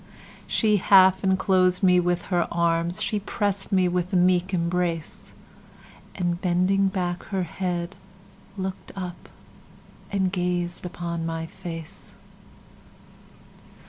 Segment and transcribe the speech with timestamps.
[0.47, 5.35] She half enclosed me with her arms, She press'd me with a meek embrace;
[6.15, 7.95] And bending back her head,
[8.57, 9.29] look'd up,
[10.11, 12.15] And gazed upon my face.